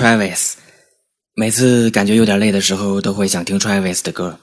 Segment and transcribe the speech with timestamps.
[0.00, 0.54] Travis，
[1.34, 4.40] 每次感觉有点累的时候，都会想听 Travis 的歌，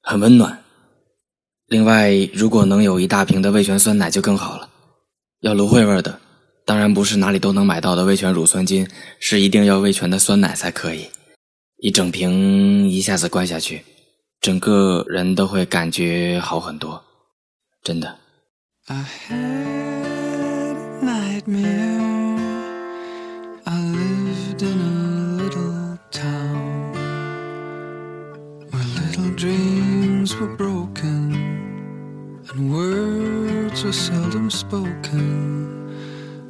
[0.00, 0.64] 很温暖。
[1.66, 4.70] 另外，如果能有一大瓶的味全酸奶就更好了，
[5.40, 6.18] 要芦荟味的，
[6.64, 8.88] 当然不是哪里都能买到的味全乳酸菌，
[9.18, 11.06] 是一定要味全的酸奶才可以。
[11.76, 13.84] 一整瓶一下子灌下去，
[14.40, 17.04] 整个人都会感觉好很多，
[17.82, 18.16] 真的。
[29.40, 31.32] Dreams were broken
[32.50, 35.96] and words were seldom spoken.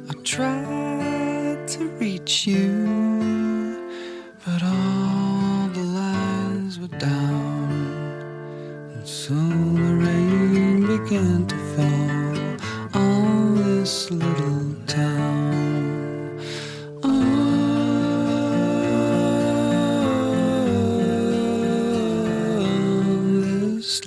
[0.09, 3.79] I tried to reach you,
[4.45, 7.71] but all the lines were down,
[8.93, 12.20] and soon the rain began to fall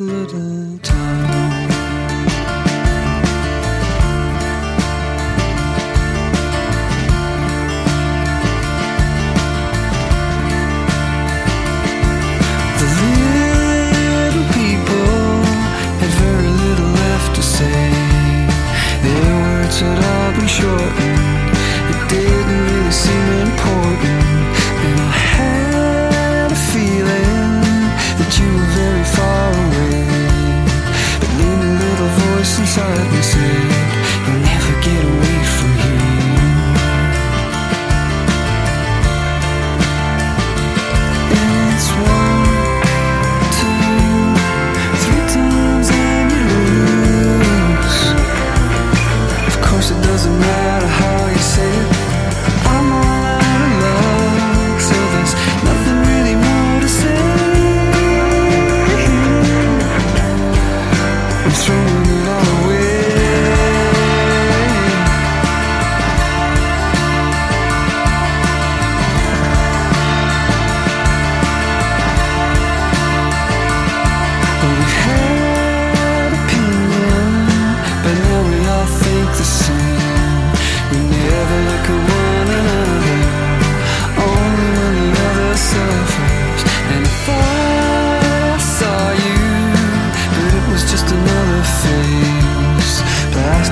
[0.00, 1.73] little time.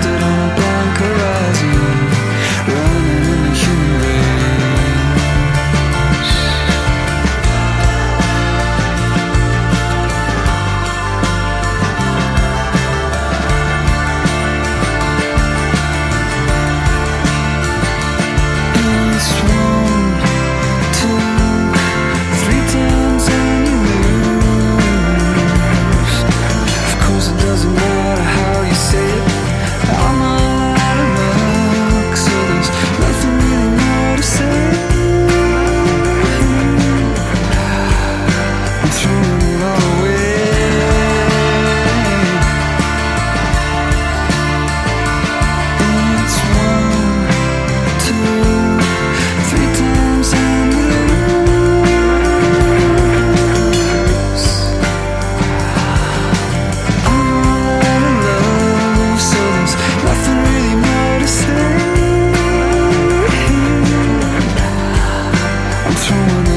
[0.02, 0.41] stood on
[66.02, 66.51] through